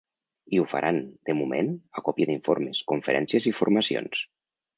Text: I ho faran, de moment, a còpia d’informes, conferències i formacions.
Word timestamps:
I 0.55 0.61
ho 0.61 0.63
faran, 0.69 0.95
de 1.29 1.35
moment, 1.41 1.69
a 1.99 2.03
còpia 2.07 2.29
d’informes, 2.31 2.81
conferències 2.95 3.49
i 3.53 3.55
formacions. 3.61 4.25